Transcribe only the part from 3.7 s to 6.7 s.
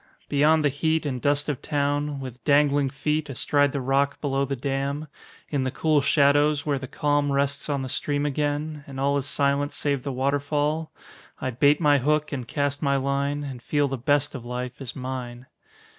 the rock below the dam, In the cool shadows